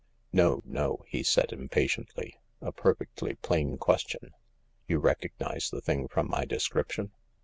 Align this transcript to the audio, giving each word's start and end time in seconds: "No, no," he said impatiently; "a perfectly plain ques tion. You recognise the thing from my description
"No, 0.33 0.63
no," 0.65 1.03
he 1.09 1.21
said 1.21 1.51
impatiently; 1.53 2.39
"a 2.59 2.71
perfectly 2.71 3.35
plain 3.35 3.77
ques 3.77 4.01
tion. 4.07 4.31
You 4.87 4.97
recognise 4.97 5.69
the 5.69 5.79
thing 5.79 6.07
from 6.07 6.27
my 6.27 6.43
description 6.43 7.11